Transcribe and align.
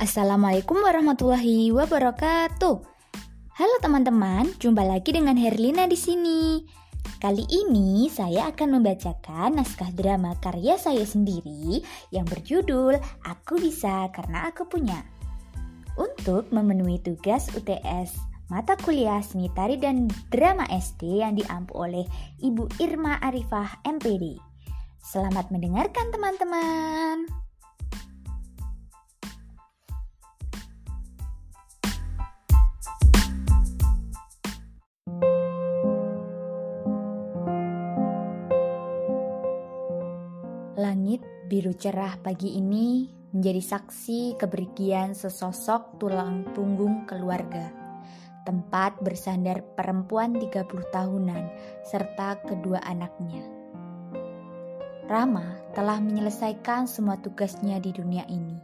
Assalamualaikum 0.00 0.80
warahmatullahi 0.80 1.76
wabarakatuh. 1.76 2.76
Halo 3.52 3.76
teman-teman, 3.84 4.48
jumpa 4.56 4.80
lagi 4.80 5.12
dengan 5.12 5.36
Herlina 5.36 5.84
di 5.84 5.92
sini. 5.92 6.64
Kali 7.20 7.44
ini 7.44 8.08
saya 8.08 8.48
akan 8.48 8.80
membacakan 8.80 9.60
naskah 9.60 9.92
drama 9.92 10.32
karya 10.40 10.80
saya 10.80 11.04
sendiri 11.04 11.84
yang 12.16 12.24
berjudul 12.24 12.96
Aku 13.28 13.60
Bisa 13.60 14.08
Karena 14.16 14.48
Aku 14.48 14.64
Punya. 14.72 15.04
Untuk 16.00 16.48
memenuhi 16.48 16.96
tugas 17.04 17.52
UTS 17.52 18.16
mata 18.48 18.80
kuliah 18.80 19.20
seni 19.20 19.52
tari 19.52 19.76
dan 19.76 20.08
drama 20.32 20.64
SD 20.72 21.20
yang 21.20 21.36
diampu 21.36 21.76
oleh 21.76 22.08
Ibu 22.40 22.80
Irma 22.80 23.20
Arifah 23.20 23.84
MPD. 23.84 24.40
Selamat 25.04 25.52
mendengarkan 25.52 26.08
teman-teman. 26.08 27.49
Biru 41.60 41.76
cerah 41.76 42.16
pagi 42.24 42.56
ini 42.56 43.04
menjadi 43.36 43.60
saksi 43.60 44.40
kepergian 44.40 45.12
sesosok 45.12 46.00
tulang 46.00 46.48
punggung 46.56 47.04
keluarga. 47.04 47.68
Tempat 48.48 49.04
bersandar 49.04 49.60
perempuan 49.76 50.40
30 50.40 50.56
tahunan 50.88 51.44
serta 51.84 52.40
kedua 52.48 52.80
anaknya. 52.80 53.44
Rama 55.04 55.60
telah 55.76 56.00
menyelesaikan 56.00 56.88
semua 56.88 57.20
tugasnya 57.20 57.76
di 57.76 57.92
dunia 57.92 58.24
ini. 58.32 58.56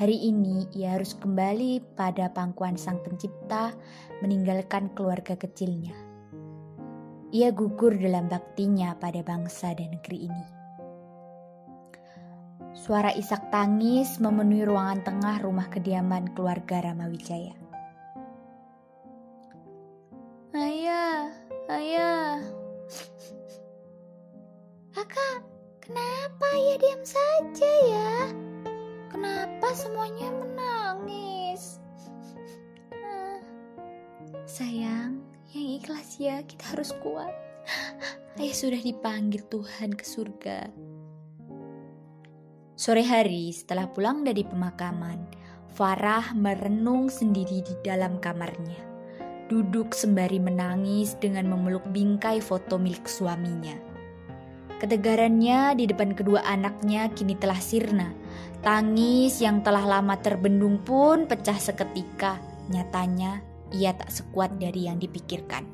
Hari 0.00 0.32
ini 0.32 0.64
ia 0.72 0.96
harus 0.96 1.12
kembali 1.12 1.92
pada 1.92 2.32
pangkuan 2.32 2.80
sang 2.80 3.04
pencipta 3.04 3.76
meninggalkan 4.24 4.88
keluarga 4.96 5.36
kecilnya. 5.36 5.92
Ia 7.36 7.52
gugur 7.52 8.00
dalam 8.00 8.32
baktinya 8.32 8.96
pada 8.96 9.20
bangsa 9.20 9.76
dan 9.76 9.92
negeri 9.92 10.24
ini. 10.24 10.59
Suara 12.70 13.10
isak 13.18 13.50
tangis 13.50 14.22
memenuhi 14.22 14.62
ruangan 14.62 15.02
tengah 15.02 15.42
rumah 15.42 15.66
kediaman 15.66 16.30
keluarga 16.38 16.86
Ramawijaya. 16.86 17.54
Ayah, 20.54 21.34
ayah. 21.66 22.38
Kakak, 24.94 25.42
kenapa 25.82 26.46
ayah 26.54 26.78
diam 26.78 27.02
saja 27.02 27.72
ya? 27.90 28.14
Kenapa 29.10 29.68
semuanya 29.74 30.30
menangis? 30.30 31.82
Sayang, 34.46 35.22
yang 35.54 35.68
ikhlas 35.78 36.18
ya, 36.18 36.42
kita 36.46 36.74
harus 36.74 36.94
kuat. 37.02 37.34
Ayah 38.38 38.54
sudah 38.54 38.78
dipanggil 38.78 39.42
Tuhan 39.46 39.94
ke 39.94 40.02
surga. 40.06 40.89
Sore 42.80 43.04
hari 43.04 43.52
setelah 43.52 43.92
pulang 43.92 44.24
dari 44.24 44.40
pemakaman, 44.40 45.20
Farah 45.76 46.32
merenung 46.32 47.12
sendiri 47.12 47.60
di 47.60 47.76
dalam 47.84 48.16
kamarnya. 48.24 48.80
Duduk 49.52 49.92
sembari 49.92 50.40
menangis 50.40 51.12
dengan 51.20 51.52
memeluk 51.52 51.84
bingkai 51.92 52.40
foto 52.40 52.80
milik 52.80 53.04
suaminya. 53.04 53.76
Ketegarannya 54.80 55.76
di 55.76 55.92
depan 55.92 56.16
kedua 56.16 56.40
anaknya 56.40 57.12
kini 57.12 57.36
telah 57.36 57.60
sirna. 57.60 58.16
Tangis 58.64 59.44
yang 59.44 59.60
telah 59.60 59.84
lama 59.84 60.16
terbendung 60.16 60.80
pun 60.80 61.28
pecah 61.28 61.60
seketika. 61.60 62.40
Nyatanya 62.72 63.44
ia 63.76 63.92
tak 63.92 64.08
sekuat 64.08 64.56
dari 64.56 64.88
yang 64.88 64.96
dipikirkan. 64.96 65.68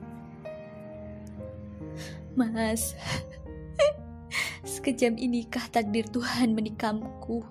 Mas, 2.35 2.99
Sekejam 4.87 5.19
inikah 5.19 5.67
takdir 5.75 6.07
Tuhan 6.15 6.55
menikamku? 6.55 7.43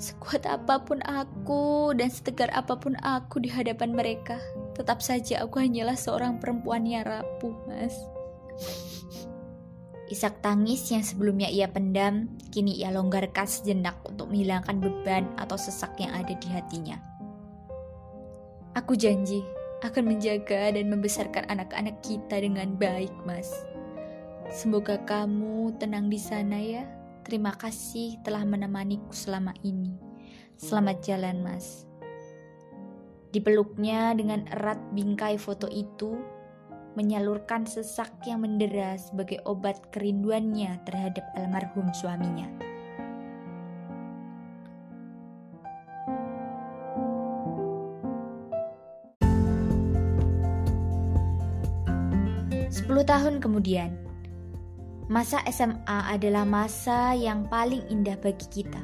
Sekuat 0.00 0.48
apa 0.48 0.80
pun 0.80 1.04
aku 1.04 1.92
dan 1.92 2.08
setegar 2.08 2.48
apa 2.56 2.80
pun 2.80 2.96
aku 3.04 3.44
di 3.44 3.52
hadapan 3.52 3.92
mereka, 3.92 4.40
tetap 4.72 5.04
saja 5.04 5.44
aku 5.44 5.60
hanyalah 5.60 6.00
seorang 6.00 6.40
perempuan 6.40 6.88
yang 6.88 7.04
rapuh, 7.04 7.52
Mas. 7.68 7.92
Isak 10.08 10.40
tangis 10.40 10.88
yang 10.88 11.04
sebelumnya 11.04 11.52
ia 11.52 11.68
pendam, 11.68 12.32
kini 12.56 12.80
ia 12.80 12.88
longgarkan 12.88 13.44
sejenak 13.44 14.00
untuk 14.08 14.32
menghilangkan 14.32 14.80
beban 14.80 15.28
atau 15.36 15.60
sesak 15.60 15.92
yang 16.00 16.16
ada 16.16 16.32
di 16.32 16.48
hatinya. 16.48 16.96
Aku 18.80 18.96
janji 18.96 19.44
akan 19.84 20.16
menjaga 20.16 20.72
dan 20.72 20.88
membesarkan 20.88 21.44
anak-anak 21.52 22.00
kita 22.00 22.40
dengan 22.40 22.80
baik, 22.80 23.12
Mas. 23.28 23.52
Semoga 24.48 24.96
kamu 25.04 25.76
tenang 25.76 26.08
di 26.08 26.16
sana 26.16 26.56
ya. 26.56 26.88
Terima 27.20 27.52
kasih 27.52 28.16
telah 28.24 28.48
menemaniku 28.48 29.12
selama 29.12 29.52
ini. 29.60 29.92
Selamat 30.56 31.04
jalan, 31.04 31.44
Mas. 31.44 31.84
Dipeluknya 33.28 34.16
dengan 34.16 34.48
erat 34.48 34.80
bingkai 34.96 35.36
foto 35.36 35.68
itu, 35.68 36.16
menyalurkan 36.96 37.68
sesak 37.68 38.08
yang 38.24 38.40
mendera 38.40 38.96
sebagai 38.96 39.44
obat 39.44 39.92
kerinduannya 39.92 40.80
terhadap 40.88 41.28
almarhum 41.36 41.92
suaminya. 41.92 42.48
Sepuluh 52.72 53.04
tahun 53.04 53.44
kemudian, 53.44 54.07
Masa 55.08 55.40
SMA 55.48 56.12
adalah 56.12 56.44
masa 56.44 57.16
yang 57.16 57.48
paling 57.48 57.80
indah 57.88 58.20
bagi 58.20 58.44
kita. 58.60 58.76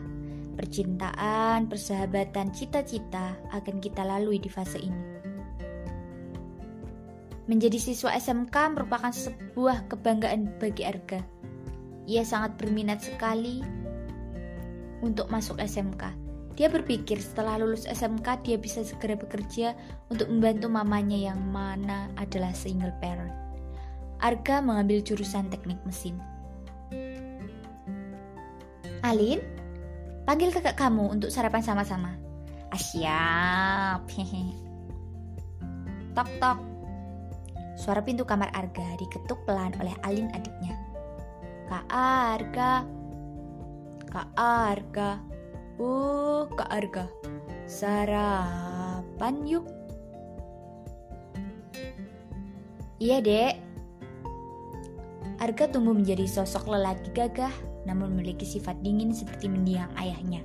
Percintaan, 0.56 1.68
persahabatan, 1.68 2.48
cita-cita 2.48 3.36
akan 3.52 3.76
kita 3.76 4.00
lalui 4.08 4.40
di 4.40 4.48
fase 4.48 4.80
ini. 4.80 5.04
Menjadi 7.44 7.76
siswa 7.76 8.16
SMK 8.16 8.56
merupakan 8.72 9.12
sebuah 9.12 9.84
kebanggaan 9.92 10.56
bagi 10.56 10.88
Arga. 10.88 11.20
Ia 12.08 12.24
sangat 12.24 12.56
berminat 12.56 13.04
sekali 13.04 13.60
untuk 15.04 15.28
masuk 15.28 15.60
SMK. 15.60 16.08
Dia 16.56 16.72
berpikir 16.72 17.20
setelah 17.20 17.60
lulus 17.60 17.84
SMK 17.84 18.48
dia 18.48 18.56
bisa 18.56 18.80
segera 18.80 19.12
bekerja 19.12 19.76
untuk 20.08 20.32
membantu 20.32 20.72
mamanya 20.72 21.28
yang 21.28 21.40
mana 21.52 22.08
adalah 22.16 22.56
single 22.56 22.96
parent. 23.04 23.43
Arga 24.24 24.64
mengambil 24.64 25.04
jurusan 25.04 25.52
teknik 25.52 25.76
mesin. 25.84 26.16
Alin, 29.04 29.44
panggil 30.24 30.48
kakak 30.48 30.80
kamu 30.80 31.12
untuk 31.12 31.28
sarapan 31.28 31.60
sama-sama. 31.60 32.16
Asyap. 32.72 34.00
Ah, 34.00 34.00
tok 36.16 36.28
tok. 36.40 36.58
Suara 37.76 38.00
pintu 38.00 38.24
kamar 38.24 38.48
Arga 38.56 38.96
diketuk 38.96 39.44
pelan 39.44 39.76
oleh 39.76 39.92
Alin 40.08 40.32
adiknya. 40.32 40.72
Kak 41.68 41.84
Arga. 41.92 42.80
Kak 44.08 44.28
Arga. 44.40 45.20
Uh, 45.76 46.48
Kak 46.56 46.72
Arga. 46.72 47.04
Sarapan 47.68 49.44
yuk. 49.44 49.68
Iya, 52.96 53.20
Dek. 53.20 53.73
Arga 55.42 55.66
tumbuh 55.66 55.94
menjadi 55.94 56.26
sosok 56.30 56.70
lelaki 56.70 57.10
gagah 57.10 57.52
namun 57.84 58.16
memiliki 58.16 58.44
sifat 58.48 58.80
dingin 58.80 59.12
seperti 59.12 59.48
mendiang 59.48 59.92
ayahnya. 60.00 60.40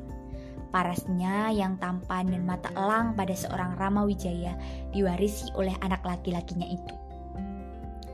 Parasnya 0.70 1.50
yang 1.50 1.82
tampan 1.82 2.30
dan 2.30 2.46
mata 2.46 2.70
elang 2.78 3.18
pada 3.18 3.34
seorang 3.34 3.74
Rama 3.74 4.06
Wijaya 4.06 4.54
diwarisi 4.94 5.50
oleh 5.58 5.74
anak 5.82 6.06
laki-lakinya 6.06 6.68
itu. 6.70 6.96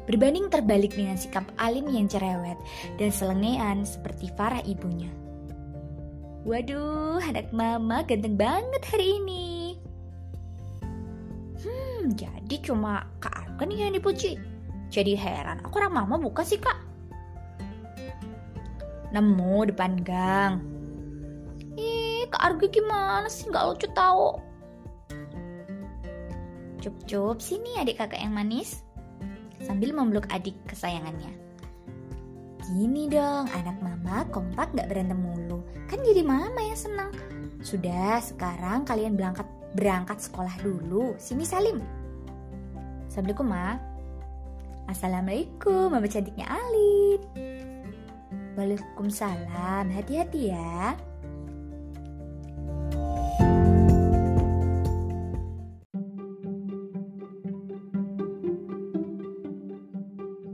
Berbanding 0.06 0.48
terbalik 0.54 0.96
dengan 0.96 1.18
sikap 1.20 1.44
alim 1.60 1.90
yang 1.92 2.08
cerewet 2.08 2.56
dan 3.02 3.10
selengean 3.10 3.84
seperti 3.84 4.32
Farah 4.38 4.64
ibunya. 4.64 5.10
Waduh, 6.46 7.20
anak 7.26 7.50
mama 7.50 8.06
ganteng 8.06 8.38
banget 8.38 8.84
hari 8.86 9.18
ini. 9.18 9.76
Hmm, 11.60 12.14
jadi 12.14 12.56
cuma 12.62 13.10
Kak 13.18 13.34
Arga 13.34 13.66
nih 13.66 13.90
yang 13.90 13.98
dipuji. 13.98 14.55
Jadi 14.94 15.18
heran, 15.18 15.60
aku 15.66 15.82
orang 15.82 16.06
mama 16.06 16.16
buka 16.22 16.46
sih 16.46 16.62
kak? 16.62 16.78
Nemu 19.16 19.72
depan 19.72 20.00
gang. 20.04 20.60
Ih, 21.76 22.28
Kak 22.32 22.42
Arga 22.42 22.68
gimana 22.68 23.28
sih? 23.28 23.48
Gak 23.52 23.64
lucu 23.68 23.88
tau. 23.96 24.40
Cup-cup, 26.80 27.42
sini 27.42 27.80
adik 27.82 27.98
kakak 28.00 28.22
yang 28.22 28.36
manis. 28.36 28.84
Sambil 29.64 29.96
memeluk 29.96 30.30
adik 30.30 30.56
kesayangannya. 30.70 31.32
Gini 32.76 33.08
dong, 33.08 33.48
anak 33.56 33.78
mama 33.80 34.28
kompak 34.30 34.74
gak 34.76 34.92
berantem 34.92 35.18
mulu. 35.18 35.64
Kan 35.88 36.04
jadi 36.04 36.22
mama 36.26 36.60
yang 36.60 36.78
senang. 36.78 37.12
Sudah, 37.64 38.22
sekarang 38.22 38.86
kalian 38.86 39.18
berangkat 39.18 39.48
berangkat 39.80 40.22
sekolah 40.22 40.54
dulu. 40.60 41.16
Sini 41.18 41.48
Salim. 41.48 41.82
Assalamualaikum, 43.08 43.48
Ma. 43.48 43.95
Assalamualaikum, 44.86 45.98
Mama 45.98 46.06
cantiknya 46.06 46.46
Alin. 46.46 47.18
Waalaikumsalam, 48.54 49.90
hati-hati 49.90 50.54
ya. 50.54 50.94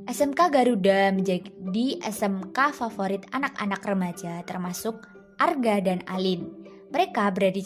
SMK 0.08 0.40
Garuda 0.48 1.12
menjadi 1.12 2.00
SMK 2.00 2.72
favorit 2.72 3.28
anak-anak 3.36 3.84
remaja 3.84 4.44
termasuk 4.48 5.12
Arga 5.44 5.84
dan 5.84 6.08
Alin. 6.08 6.48
Mereka 6.88 7.36
berada 7.36 7.60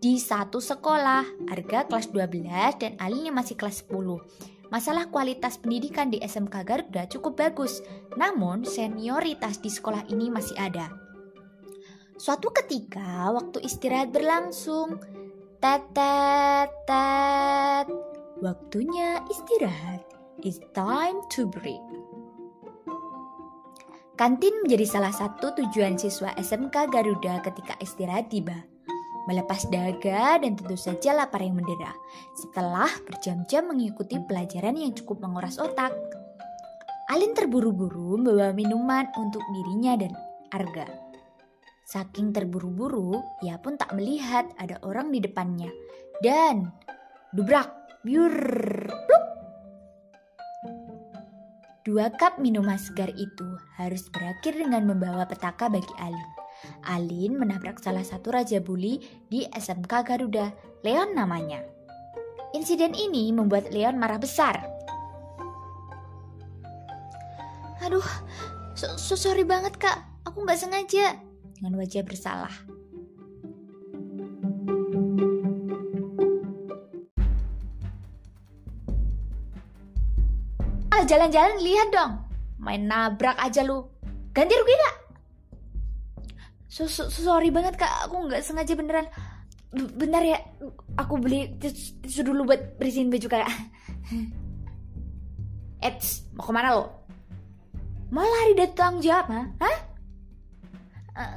di 0.00 0.14
satu 0.20 0.60
sekolah, 0.60 1.24
Arga 1.48 1.88
kelas 1.88 2.12
12 2.12 2.76
dan 2.80 3.00
Alin 3.00 3.32
yang 3.32 3.36
masih 3.36 3.56
kelas 3.56 3.84
10. 3.88 4.59
Masalah 4.70 5.10
kualitas 5.10 5.58
pendidikan 5.58 6.14
di 6.14 6.22
SMK 6.22 6.62
Garuda 6.62 7.02
cukup 7.10 7.34
bagus, 7.42 7.82
namun 8.14 8.62
senioritas 8.62 9.58
di 9.58 9.66
sekolah 9.66 10.06
ini 10.06 10.30
masih 10.30 10.54
ada. 10.54 10.94
Suatu 12.14 12.54
ketika, 12.54 13.34
waktu 13.34 13.66
istirahat 13.66 14.14
berlangsung. 14.14 15.02
Tetet, 15.58 16.70
tet. 16.86 17.86
Waktunya 18.38 19.20
istirahat. 19.26 20.06
It's 20.40 20.62
time 20.72 21.18
to 21.34 21.50
break. 21.50 21.82
Kantin 24.16 24.52
menjadi 24.64 24.86
salah 24.86 25.12
satu 25.12 25.52
tujuan 25.56 25.96
siswa 25.96 26.30
SMK 26.36 26.92
Garuda 26.92 27.42
ketika 27.42 27.74
istirahat 27.82 28.30
tiba. 28.30 28.68
Melepas 29.28 29.68
dahaga 29.68 30.40
dan 30.40 30.56
tentu 30.56 30.76
saja 30.78 31.12
lapar 31.12 31.44
yang 31.44 31.58
mendera. 31.60 31.92
Setelah 32.38 32.88
berjam-jam 33.04 33.68
mengikuti 33.68 34.16
pelajaran 34.16 34.78
yang 34.78 34.92
cukup 34.96 35.20
menguras 35.20 35.60
otak. 35.60 35.92
Alin 37.10 37.34
terburu-buru 37.34 38.16
membawa 38.16 38.54
minuman 38.54 39.10
untuk 39.18 39.42
dirinya 39.50 39.98
dan 39.98 40.14
Arga. 40.54 40.86
Saking 41.90 42.30
terburu-buru, 42.30 43.18
ia 43.42 43.58
pun 43.58 43.74
tak 43.74 43.90
melihat 43.98 44.46
ada 44.62 44.78
orang 44.86 45.10
di 45.10 45.18
depannya. 45.18 45.74
Dan, 46.22 46.70
dubrak, 47.34 47.66
biur, 48.06 48.30
plup, 48.86 49.24
Dua 51.80 52.12
cup 52.12 52.36
minuman 52.38 52.76
segar 52.76 53.08
itu 53.16 53.56
harus 53.80 54.06
berakhir 54.12 54.52
dengan 54.52 54.84
membawa 54.84 55.24
petaka 55.24 55.66
bagi 55.66 55.90
Alin. 55.96 56.39
Alin 56.86 57.36
menabrak 57.36 57.78
salah 57.78 58.04
satu 58.04 58.34
raja 58.34 58.58
bully 58.60 59.00
di 59.28 59.46
SMK 59.50 59.92
Garuda, 60.04 60.52
Leon 60.86 61.16
namanya. 61.16 61.62
Insiden 62.56 62.96
ini 62.96 63.30
membuat 63.30 63.70
Leon 63.70 63.96
marah 63.96 64.18
besar. 64.18 64.58
Aduh, 67.80 68.04
so, 68.76 68.86
so 69.00 69.16
sorry 69.16 69.46
banget 69.46 69.76
kak, 69.80 70.04
aku 70.28 70.44
nggak 70.44 70.60
sengaja. 70.60 71.16
Dengan 71.56 71.80
wajah 71.80 72.04
bersalah. 72.04 72.52
jalan-jalan 81.10 81.58
lihat 81.58 81.88
dong. 81.90 82.22
Main 82.62 82.86
nabrak 82.86 83.34
aja 83.42 83.66
lu. 83.66 83.82
Ganti 84.30 84.54
rugi 84.54 84.74
gak? 84.78 84.96
So, 86.70 86.86
so, 86.86 87.10
sorry 87.10 87.50
banget 87.50 87.74
kak, 87.74 87.90
aku 88.06 88.30
nggak 88.30 88.46
sengaja 88.46 88.78
beneran. 88.78 89.10
Bentar 89.74 90.22
ya, 90.22 90.38
aku 90.94 91.18
beli 91.18 91.58
tisu 91.58 92.22
dulu 92.22 92.46
buat 92.46 92.78
bersihin 92.78 93.10
baju 93.10 93.26
kak. 93.26 93.42
Eits, 95.86 96.30
mau 96.38 96.46
ke 96.46 96.52
mana 96.54 96.78
lo? 96.78 96.84
Mau 98.14 98.22
lari 98.22 98.54
dari 98.54 98.70
tanggung 98.70 99.02
jawab, 99.02 99.26
ha? 99.34 99.42
Hah? 99.58 99.78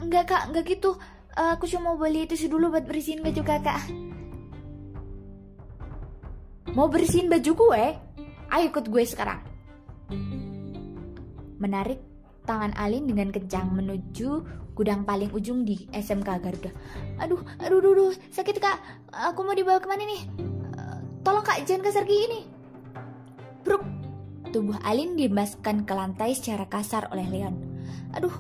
Enggak 0.06 0.30
kak, 0.30 0.54
enggak 0.54 0.70
gitu. 0.70 0.94
Aku 1.34 1.66
cuma 1.66 1.94
mau 1.94 1.98
beli 1.98 2.30
tisu 2.30 2.54
dulu 2.54 2.70
buat 2.70 2.86
bersihin 2.86 3.26
baju 3.26 3.42
kakak. 3.42 3.82
Mau 6.78 6.86
bersihin 6.90 7.26
baju 7.26 7.52
gue? 7.58 7.86
Ayo 8.54 8.70
ikut 8.70 8.86
gue 8.86 9.02
sekarang 9.02 9.42
menarik 11.64 12.04
tangan 12.44 12.76
Alin 12.76 13.08
dengan 13.08 13.32
kencang 13.32 13.72
menuju 13.72 14.30
gudang 14.74 15.06
paling 15.06 15.32
ujung 15.32 15.64
di 15.64 15.86
SMK 15.94 16.30
Garuda. 16.44 16.72
Aduh, 17.22 17.42
aduh, 17.62 17.80
aduh, 17.80 17.94
aduh, 17.94 18.14
sakit 18.34 18.58
kak. 18.60 18.78
Aku 19.34 19.46
mau 19.46 19.56
dibawa 19.56 19.80
ke 19.80 19.88
mana 19.88 20.04
nih? 20.04 20.22
Tolong 21.24 21.46
kak, 21.46 21.64
jangan 21.64 21.88
kasar 21.88 22.04
gini. 22.04 22.44
Bruk. 23.64 23.84
Tubuh 24.54 24.78
Alin 24.86 25.18
dimaskan 25.18 25.82
ke 25.82 25.94
lantai 25.98 26.38
secara 26.38 26.70
kasar 26.70 27.10
oleh 27.10 27.26
Leon. 27.26 27.56
Aduh, 28.14 28.34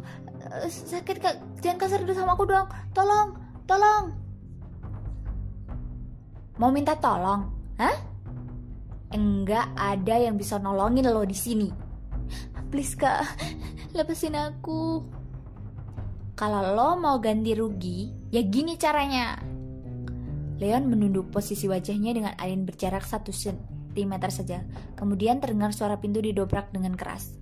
sakit 0.70 1.18
kak. 1.18 1.36
Jangan 1.64 1.80
kasar 1.80 2.00
dulu 2.04 2.14
sama 2.14 2.38
aku 2.38 2.46
dong. 2.46 2.68
Tolong, 2.94 3.40
tolong. 3.66 4.14
Mau 6.62 6.70
minta 6.70 6.94
tolong? 6.94 7.50
Hah? 7.82 7.98
Enggak 9.14 9.70
ada 9.78 10.18
yang 10.18 10.38
bisa 10.38 10.58
nolongin 10.58 11.06
lo 11.10 11.26
di 11.26 11.38
sini. 11.38 11.83
Please 12.74 12.98
kak, 12.98 13.22
lepasin 13.94 14.34
aku. 14.34 15.06
Kalau 16.34 16.74
lo 16.74 16.98
mau 16.98 17.22
ganti 17.22 17.54
rugi, 17.54 18.10
ya 18.34 18.42
gini 18.42 18.82
caranya. 18.82 19.38
Leon 20.58 20.90
menunduk 20.90 21.30
posisi 21.30 21.70
wajahnya 21.70 22.18
dengan 22.18 22.34
Alin 22.42 22.66
berjarak 22.66 23.06
satu 23.06 23.30
cm 23.30 24.18
saja. 24.34 24.66
Kemudian 24.98 25.38
terdengar 25.38 25.70
suara 25.70 26.02
pintu 26.02 26.18
didobrak 26.18 26.74
dengan 26.74 26.98
keras. 26.98 27.38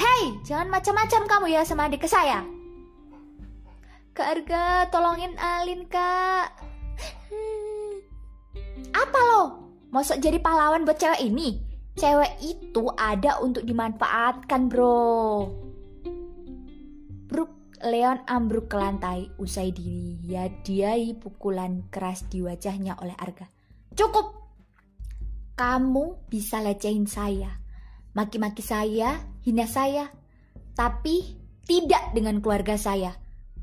Hei, 0.00 0.40
jangan 0.48 0.72
macam-macam 0.72 1.20
kamu 1.28 1.46
ya 1.52 1.68
sama 1.68 1.92
adik 1.92 2.08
saya. 2.08 2.40
Kak 4.16 4.24
Arga, 4.24 4.88
tolongin 4.88 5.36
Alin 5.36 5.84
kak. 5.84 6.48
Apa 8.96 9.20
lo? 9.20 9.68
Mau 9.92 10.00
jadi 10.00 10.40
pahlawan 10.40 10.88
buat 10.88 10.96
cewek 10.96 11.20
ini? 11.28 11.71
Cewek 11.92 12.40
itu 12.40 12.88
ada 12.96 13.36
untuk 13.44 13.68
dimanfaatkan, 13.68 14.72
bro. 14.72 15.44
Brooke 17.28 17.62
Leon 17.84 18.24
ambruk 18.24 18.72
ke 18.72 18.76
lantai 18.80 19.28
usai 19.36 19.76
dia 19.76 20.48
diai 20.64 21.12
pukulan 21.12 21.84
keras 21.92 22.24
di 22.32 22.40
wajahnya 22.40 22.96
oleh 22.96 23.12
Arga. 23.18 23.44
Cukup! 23.92 24.40
Kamu 25.52 26.32
bisa 26.32 26.64
lecehin 26.64 27.04
saya, 27.04 27.60
maki-maki 28.16 28.64
saya, 28.64 29.20
hina 29.44 29.68
saya, 29.68 30.08
tapi 30.72 31.36
tidak 31.68 32.16
dengan 32.16 32.40
keluarga 32.40 32.80
saya. 32.80 33.12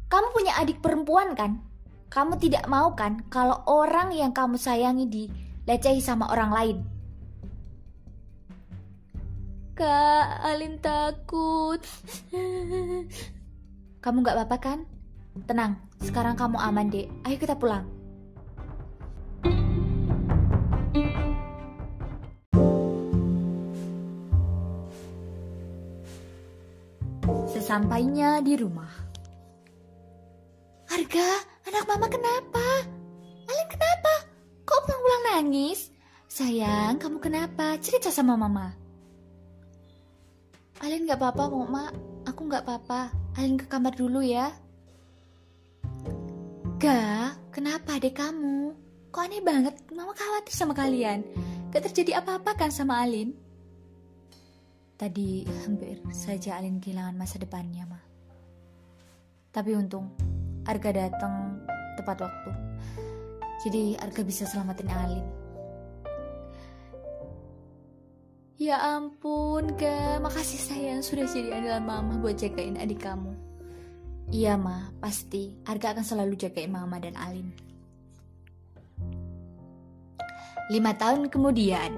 Kamu 0.05 0.29
punya 0.37 0.53
adik 0.61 0.85
perempuan 0.85 1.33
kan? 1.33 1.65
Kamu 2.13 2.37
tidak 2.37 2.69
mau 2.69 2.93
kan 2.93 3.25
kalau 3.33 3.65
orang 3.65 4.13
yang 4.13 4.33
kamu 4.37 4.57
sayangi 4.61 5.09
dilecehi 5.09 6.01
sama 6.01 6.29
orang 6.29 6.51
lain? 6.53 6.77
Kak, 9.79 10.43
Alin 10.43 10.75
takut. 10.83 11.79
Kamu 14.03 14.27
gak 14.27 14.35
apa-apa 14.35 14.57
kan? 14.59 14.79
Tenang, 15.47 15.79
sekarang 16.03 16.35
kamu 16.35 16.59
aman 16.59 16.91
dek. 16.91 17.07
Ayo 17.23 17.39
kita 17.39 17.55
pulang. 17.55 17.87
Sesampainya 27.47 28.43
di 28.43 28.59
rumah. 28.59 28.91
Harga, 30.91 31.27
anak 31.71 31.87
mama 31.87 32.11
kenapa? 32.11 32.67
Alin 33.47 33.67
kenapa? 33.71 34.13
Kok 34.67 34.79
pulang-pulang 34.83 35.23
nangis? 35.39 35.87
Sayang, 36.27 36.99
kamu 36.99 37.23
kenapa? 37.23 37.79
Cerita 37.79 38.11
sama 38.11 38.35
mama. 38.35 38.88
Alin 40.79 41.03
gak 41.03 41.19
apa-apa, 41.19 41.51
Mama. 41.51 41.91
Aku 42.23 42.47
gak 42.47 42.63
apa-apa. 42.63 43.11
Alin 43.35 43.59
ke 43.59 43.67
kamar 43.67 43.91
dulu 43.99 44.23
ya. 44.23 44.47
Gak, 46.79 47.51
kenapa 47.51 47.99
adek 47.99 48.15
kamu? 48.15 48.71
Kok 49.11 49.19
aneh 49.19 49.43
banget? 49.43 49.75
Mama 49.91 50.15
khawatir 50.15 50.55
sama 50.55 50.71
kalian. 50.71 51.27
Gak 51.75 51.91
terjadi 51.91 52.23
apa-apa 52.23 52.55
kan 52.55 52.71
sama 52.71 53.03
Alin? 53.03 53.35
Tadi 54.95 55.43
hampir 55.67 55.99
saja 56.15 56.55
Alin 56.55 56.79
kehilangan 56.79 57.15
masa 57.19 57.35
depannya, 57.35 57.83
Ma. 57.83 57.99
Tapi 59.51 59.75
untung, 59.75 60.15
Arga 60.63 60.95
datang 60.95 61.59
tepat 61.99 62.23
waktu. 62.23 62.51
Jadi 63.67 63.99
Arga 63.99 64.23
bisa 64.23 64.47
selamatin 64.47 64.87
Alin. 64.95 65.48
Ya 68.59 68.75
ampun, 68.75 69.71
Ga. 69.79 70.19
Makasih 70.19 70.59
sayang 70.59 70.99
sudah 70.99 71.23
jadi 71.31 71.55
andalan 71.55 71.79
mama 71.87 72.13
buat 72.19 72.35
jagain 72.35 72.75
adik 72.75 73.07
kamu. 73.07 73.31
Iya, 74.35 74.59
Ma, 74.59 74.91
pasti. 74.99 75.55
Arga 75.63 75.95
akan 75.95 76.03
selalu 76.03 76.35
jagain 76.35 76.67
Mama 76.67 76.99
dan 76.99 77.15
Alin. 77.15 77.55
Lima 80.67 80.91
tahun 80.91 81.31
kemudian. 81.31 81.95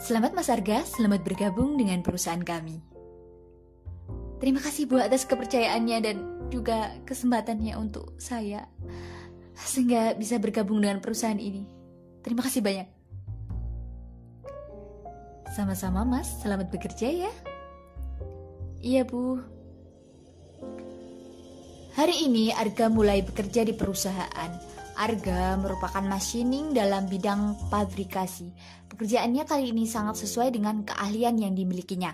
Selamat 0.00 0.32
Mas 0.32 0.48
Arga, 0.48 0.82
selamat 0.88 1.20
bergabung 1.20 1.76
dengan 1.76 2.00
perusahaan 2.00 2.40
kami. 2.40 2.80
Terima 4.40 4.58
kasih 4.58 4.88
Bu 4.88 5.04
atas 5.04 5.28
kepercayaannya 5.28 5.98
dan 6.00 6.16
juga 6.48 6.96
kesempatannya 7.04 7.76
untuk 7.76 8.16
saya 8.16 8.66
sehingga 9.52 10.16
bisa 10.16 10.40
bergabung 10.40 10.80
dengan 10.80 11.04
perusahaan 11.04 11.38
ini. 11.38 11.68
Terima 12.24 12.40
kasih 12.40 12.64
banyak. 12.64 13.03
Sama-sama 15.54 16.02
Mas, 16.02 16.42
selamat 16.42 16.66
bekerja 16.66 17.30
ya. 17.30 17.32
Iya 18.82 19.06
Bu. 19.06 19.38
Hari 21.94 22.26
ini 22.26 22.50
Arga 22.50 22.90
mulai 22.90 23.22
bekerja 23.22 23.62
di 23.62 23.70
perusahaan. 23.70 24.50
Arga 24.98 25.54
merupakan 25.62 26.02
machining 26.02 26.74
dalam 26.74 27.06
bidang 27.06 27.70
pabrikasi. 27.70 28.50
Pekerjaannya 28.90 29.46
kali 29.46 29.70
ini 29.70 29.86
sangat 29.86 30.26
sesuai 30.26 30.58
dengan 30.58 30.82
keahlian 30.82 31.38
yang 31.38 31.54
dimilikinya. 31.54 32.10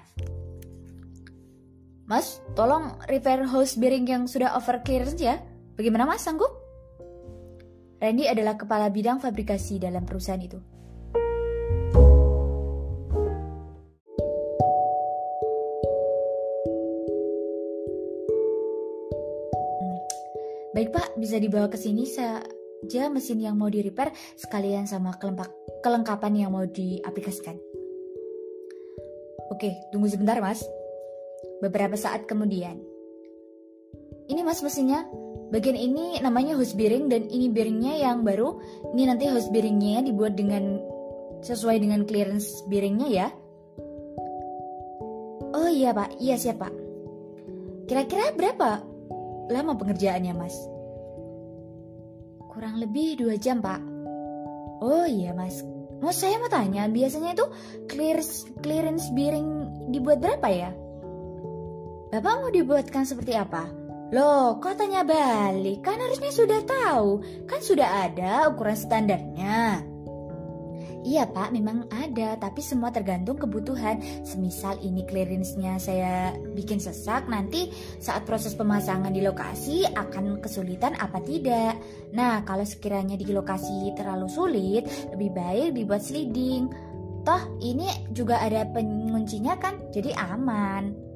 Mas, 2.04 2.44
tolong 2.52 2.92
repair 3.08 3.48
hose 3.48 3.80
bearing 3.80 4.04
yang 4.04 4.28
sudah 4.28 4.52
over 4.52 4.84
clearance 4.84 5.16
ya. 5.16 5.40
Bagaimana 5.80 6.04
Mas, 6.04 6.28
sanggup? 6.28 6.52
Randy 8.04 8.28
adalah 8.28 8.60
kepala 8.60 8.92
bidang 8.92 9.16
fabrikasi 9.16 9.80
dalam 9.80 10.04
perusahaan 10.04 10.44
itu. 10.44 10.69
Baik 20.70 20.94
pak, 20.94 21.18
bisa 21.18 21.36
dibawa 21.42 21.66
ke 21.66 21.74
sini 21.74 22.06
saja 22.06 23.10
mesin 23.10 23.42
yang 23.42 23.58
mau 23.58 23.66
di 23.66 23.82
repair 23.82 24.14
sekalian 24.38 24.86
sama 24.86 25.18
kelengkapan 25.82 26.46
yang 26.46 26.50
mau 26.54 26.62
diaplikasikan. 26.62 27.58
Oke, 29.50 29.74
tunggu 29.90 30.06
sebentar 30.06 30.38
mas. 30.38 30.62
Beberapa 31.58 31.98
saat 31.98 32.24
kemudian. 32.30 32.78
Ini 34.30 34.46
mas 34.46 34.62
mesinnya, 34.62 35.02
Bagian 35.50 35.74
ini 35.74 36.22
namanya 36.22 36.54
hose 36.54 36.78
bearing 36.78 37.10
dan 37.10 37.26
ini 37.26 37.50
bearingnya 37.50 37.98
yang 38.06 38.22
baru. 38.22 38.62
Ini 38.94 39.10
nanti 39.10 39.26
hose 39.26 39.50
bearingnya 39.50 40.06
dibuat 40.06 40.38
dengan 40.38 40.78
sesuai 41.42 41.82
dengan 41.82 42.06
clearance 42.06 42.62
bearingnya 42.70 43.08
ya. 43.10 43.26
Oh 45.50 45.66
iya 45.66 45.90
pak, 45.90 46.14
iya 46.22 46.38
siap 46.38 46.62
pak. 46.62 46.70
Kira-kira 47.90 48.30
berapa 48.38 48.86
lama 49.50 49.74
pengerjaannya 49.74 50.32
mas? 50.32 50.56
Kurang 52.50 52.78
lebih 52.78 53.18
dua 53.18 53.34
jam 53.36 53.58
pak. 53.58 53.82
Oh 54.80 55.04
iya 55.04 55.34
mas. 55.34 55.60
Mau 56.00 56.14
saya 56.16 56.40
mau 56.40 56.48
tanya, 56.48 56.88
biasanya 56.88 57.36
itu 57.36 57.46
clearance, 57.90 58.48
clearance 58.64 59.12
bearing 59.12 59.68
dibuat 59.92 60.24
berapa 60.24 60.48
ya? 60.48 60.70
Bapak 62.10 62.34
mau 62.40 62.50
dibuatkan 62.50 63.04
seperti 63.04 63.36
apa? 63.36 63.68
Loh, 64.10 64.58
kok 64.58 64.74
tanya 64.74 65.06
balik? 65.06 65.86
Kan 65.86 66.00
harusnya 66.02 66.32
sudah 66.34 66.60
tahu. 66.66 67.22
Kan 67.46 67.60
sudah 67.62 68.10
ada 68.10 68.50
ukuran 68.50 68.74
standarnya. 68.74 69.89
Iya 71.00 71.24
pak, 71.32 71.48
memang 71.56 71.88
ada, 71.88 72.36
tapi 72.36 72.60
semua 72.60 72.92
tergantung 72.92 73.40
kebutuhan. 73.40 74.04
Semisal 74.20 74.76
ini 74.84 75.00
clearance-nya 75.08 75.80
saya 75.80 76.36
bikin 76.52 76.76
sesak, 76.76 77.24
nanti 77.24 77.72
saat 77.96 78.28
proses 78.28 78.52
pemasangan 78.52 79.08
di 79.08 79.24
lokasi 79.24 79.88
akan 79.88 80.44
kesulitan 80.44 80.92
apa 81.00 81.24
tidak. 81.24 81.80
Nah, 82.12 82.44
kalau 82.44 82.68
sekiranya 82.68 83.16
di 83.16 83.24
lokasi 83.32 83.96
terlalu 83.96 84.28
sulit, 84.28 84.84
lebih 85.16 85.32
baik 85.32 85.68
dibuat 85.72 86.04
sliding. 86.04 86.68
Toh, 87.24 87.42
ini 87.64 87.88
juga 88.12 88.44
ada 88.44 88.68
penguncinya 88.68 89.56
kan, 89.56 89.80
jadi 89.96 90.12
aman. 90.36 91.08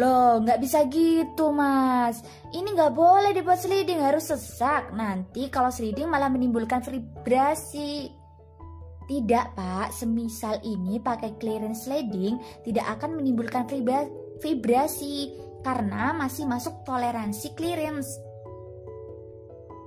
Loh, 0.00 0.40
nggak 0.40 0.56
bisa 0.56 0.88
gitu, 0.88 1.52
Mas. 1.52 2.24
Ini 2.48 2.64
nggak 2.64 2.96
boleh 2.96 3.36
dibuat 3.36 3.60
sliding, 3.60 4.00
harus 4.00 4.32
sesak. 4.32 4.88
Nanti 4.96 5.52
kalau 5.52 5.68
sliding 5.68 6.08
malah 6.08 6.32
menimbulkan 6.32 6.80
vibrasi. 6.80 8.21
Tidak, 9.12 9.52
Pak. 9.52 9.92
Semisal 9.92 10.56
ini 10.64 10.96
pakai 10.96 11.36
clearance 11.36 11.84
sliding 11.84 12.40
tidak 12.64 12.96
akan 12.96 13.20
menimbulkan 13.20 13.68
vibrasi 14.40 15.36
karena 15.60 16.16
masih 16.16 16.48
masuk 16.48 16.80
toleransi 16.88 17.52
clearance. 17.52 18.08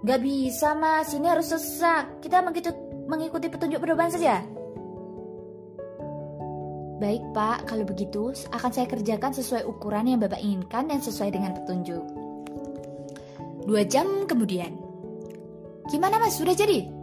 Gak 0.05 0.21
bisa, 0.21 0.77
Mas. 0.77 1.09
Ini 1.09 1.25
harus 1.25 1.49
sesak. 1.49 2.21
Kita 2.21 2.45
mengikuti 3.09 3.49
petunjuk 3.49 3.81
pedoman 3.81 4.13
saja. 4.13 4.45
Baik 7.01 7.25
pak, 7.33 7.65
kalau 7.65 7.83
begitu 7.83 8.29
akan 8.53 8.71
saya 8.71 8.85
kerjakan 8.85 9.33
sesuai 9.33 9.65
ukuran 9.65 10.05
yang 10.05 10.21
bapak 10.21 10.37
inginkan 10.37 10.85
dan 10.85 11.01
sesuai 11.01 11.33
dengan 11.33 11.57
petunjuk. 11.57 12.05
Dua 13.65 13.81
jam 13.89 14.29
kemudian. 14.29 14.77
Gimana 15.89 16.21
mas, 16.21 16.37
sudah 16.37 16.53
jadi? 16.53 16.94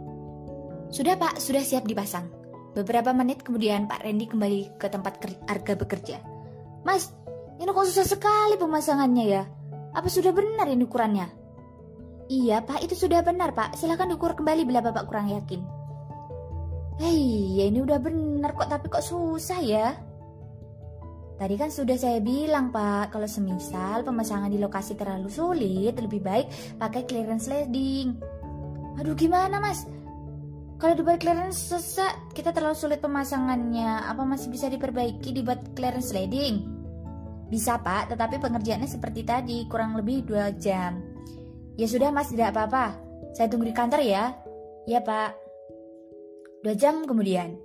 Sudah 0.93 1.17
pak, 1.17 1.41
sudah 1.41 1.65
siap 1.65 1.89
dipasang. 1.89 2.29
Beberapa 2.77 3.09
menit 3.17 3.41
kemudian 3.41 3.89
Pak 3.89 4.05
Randy 4.05 4.29
kembali 4.29 4.77
ke 4.77 4.93
tempat 4.93 5.17
harga 5.49 5.73
bekerja. 5.73 6.21
Mas, 6.85 7.09
ini 7.57 7.65
kok 7.65 7.89
susah 7.89 8.05
sekali 8.05 8.61
pemasangannya 8.61 9.25
ya? 9.25 9.43
Apa 9.97 10.05
sudah 10.05 10.29
benar 10.29 10.69
ini 10.69 10.85
ukurannya? 10.85 11.25
Iya 12.29 12.61
pak, 12.61 12.85
itu 12.85 12.93
sudah 12.93 13.25
benar 13.25 13.57
pak. 13.57 13.73
Silahkan 13.73 14.05
diukur 14.05 14.37
kembali 14.37 14.69
bila 14.69 14.85
bapak 14.85 15.09
kurang 15.09 15.33
yakin. 15.33 15.65
Hei, 17.01 17.57
ya 17.57 17.73
ini 17.73 17.81
udah 17.81 17.97
bener 17.97 18.53
kok, 18.53 18.69
tapi 18.69 18.85
kok 18.85 19.01
susah 19.01 19.59
ya? 19.65 19.97
Tadi 21.41 21.57
kan 21.57 21.73
sudah 21.73 21.97
saya 21.97 22.21
bilang 22.21 22.69
pak, 22.69 23.09
kalau 23.09 23.25
semisal 23.25 24.05
pemasangan 24.05 24.53
di 24.53 24.61
lokasi 24.61 24.93
terlalu 24.93 25.29
sulit, 25.29 25.97
lebih 25.97 26.21
baik 26.21 26.77
pakai 26.77 27.01
clearance 27.09 27.49
sliding. 27.49 28.13
Aduh 29.01 29.17
gimana 29.17 29.57
mas? 29.57 29.89
Kalau 30.81 30.93
dibuat 30.99 31.23
clearance 31.23 31.71
sesak, 31.71 32.33
kita 32.35 32.51
terlalu 32.51 32.75
sulit 32.75 32.99
pemasangannya. 32.99 34.03
Apa 34.09 34.27
masih 34.27 34.51
bisa 34.51 34.67
diperbaiki 34.67 35.31
dibuat 35.31 35.73
clearance 35.77 36.11
sliding? 36.11 36.63
Bisa 37.47 37.77
pak, 37.79 38.11
tetapi 38.11 38.41
pengerjaannya 38.41 38.89
seperti 38.89 39.21
tadi, 39.23 39.63
kurang 39.69 39.95
lebih 39.95 40.25
2 40.27 40.57
jam. 40.59 40.99
Ya 41.79 41.87
sudah 41.87 42.09
mas, 42.09 42.29
tidak 42.33 42.53
apa-apa. 42.53 42.97
Saya 43.33 43.49
tunggu 43.49 43.69
di 43.69 43.75
kantor 43.75 44.01
ya. 44.05 44.37
Ya 44.85 44.99
pak. 45.01 45.33
Dua 46.63 46.75
jam 46.77 47.03
kemudian. 47.03 47.57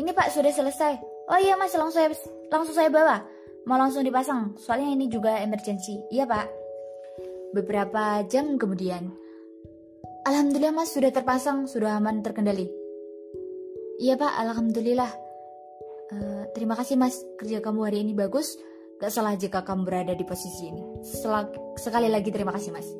Ini 0.00 0.10
pak 0.16 0.32
sudah 0.32 0.50
selesai. 0.50 0.98
Oh 1.28 1.38
iya 1.38 1.54
mas 1.58 1.74
langsung 1.74 2.00
saya, 2.00 2.10
langsung 2.48 2.74
saya 2.74 2.88
bawa. 2.88 3.22
Mau 3.66 3.76
langsung 3.76 4.06
dipasang. 4.06 4.54
Soalnya 4.56 4.94
ini 4.94 5.10
juga 5.10 5.42
emergency. 5.42 6.00
Iya 6.08 6.24
pak. 6.24 6.46
Beberapa 7.52 8.22
jam 8.30 8.56
kemudian. 8.56 9.10
Alhamdulillah 10.26 10.74
mas 10.74 10.90
sudah 10.90 11.14
terpasang. 11.14 11.70
Sudah 11.70 12.02
aman 12.02 12.18
terkendali. 12.18 12.66
Iya 14.02 14.18
pak 14.18 14.32
alhamdulillah. 14.42 15.10
Uh, 16.10 16.42
terima 16.50 16.74
kasih 16.74 16.98
mas. 16.98 17.22
Kerja 17.38 17.62
kamu 17.62 17.86
hari 17.86 18.02
ini 18.02 18.12
bagus. 18.12 18.58
Gak 18.98 19.14
salah 19.14 19.38
jika 19.38 19.62
kamu 19.62 19.86
berada 19.86 20.12
di 20.18 20.26
posisi 20.26 20.66
ini. 20.66 20.82
Sekali 21.78 22.10
lagi 22.10 22.34
terima 22.34 22.50
kasih 22.50 22.74
mas. 22.74 22.90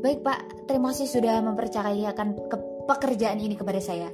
Baik 0.00 0.22
pak, 0.22 0.70
terima 0.70 0.94
kasih 0.94 1.08
sudah 1.10 1.42
mempercayakan 1.42 2.48
ke 2.48 2.56
pekerjaan 2.86 3.42
ini 3.42 3.58
kepada 3.58 3.82
saya. 3.82 4.08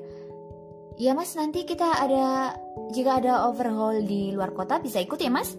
Ya 0.96 1.12
mas, 1.12 1.36
nanti 1.36 1.68
kita 1.68 1.84
ada 1.84 2.56
jika 2.96 3.20
ada 3.20 3.44
overhaul 3.44 4.00
di 4.02 4.32
luar 4.32 4.56
kota 4.56 4.80
bisa 4.80 4.98
ikut 5.04 5.20
ya 5.20 5.28
mas? 5.28 5.52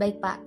Baik 0.00 0.24
pak. 0.24 0.40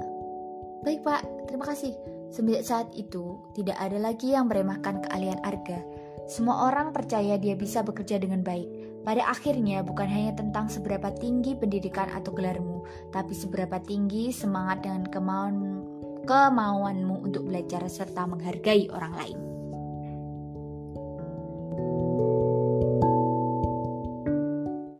Baik 0.81 1.05
pak, 1.05 1.21
terima 1.45 1.69
kasih. 1.69 2.14
Semenjak 2.33 2.63
saat 2.65 2.87
itu, 2.97 3.37
tidak 3.53 3.77
ada 3.77 3.97
lagi 3.97 4.33
yang 4.33 4.49
meremehkan 4.49 5.01
keahlian 5.05 5.39
Arga. 5.45 5.81
Semua 6.25 6.69
orang 6.73 6.89
percaya 6.89 7.37
dia 7.37 7.53
bisa 7.53 7.85
bekerja 7.85 8.17
dengan 8.17 8.41
baik. 8.41 8.65
Pada 9.05 9.29
akhirnya, 9.29 9.85
bukan 9.85 10.09
hanya 10.09 10.33
tentang 10.33 10.65
seberapa 10.65 11.13
tinggi 11.13 11.53
pendidikan 11.53 12.09
atau 12.09 12.33
gelarmu, 12.33 12.81
tapi 13.13 13.37
seberapa 13.37 13.77
tinggi 13.85 14.33
semangat 14.33 14.81
dan 14.81 15.05
kemauan 15.05 15.85
kemauanmu 16.25 17.21
untuk 17.21 17.45
belajar 17.45 17.85
serta 17.85 18.25
menghargai 18.25 18.89
orang 18.89 19.13
lain. 19.13 19.54